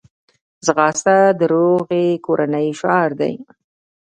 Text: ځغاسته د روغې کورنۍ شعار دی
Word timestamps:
ځغاسته 0.65 1.17
د 1.39 1.41
روغې 1.51 2.05
کورنۍ 2.25 2.67
شعار 2.79 3.11
دی 3.19 3.33